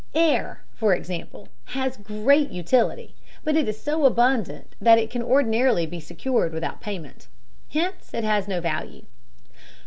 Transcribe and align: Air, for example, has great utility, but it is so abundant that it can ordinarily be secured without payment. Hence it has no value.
Air, 0.15 0.63
for 0.73 0.95
example, 0.95 1.47
has 1.65 1.95
great 1.95 2.49
utility, 2.49 3.13
but 3.43 3.55
it 3.55 3.67
is 3.69 3.79
so 3.79 4.05
abundant 4.07 4.73
that 4.81 4.97
it 4.97 5.11
can 5.11 5.21
ordinarily 5.21 5.85
be 5.85 5.99
secured 5.99 6.53
without 6.53 6.81
payment. 6.81 7.27
Hence 7.69 8.11
it 8.11 8.23
has 8.23 8.47
no 8.47 8.61
value. 8.61 9.05